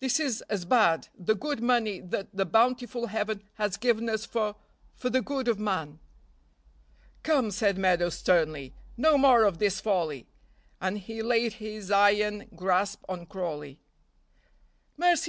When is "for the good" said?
4.96-5.46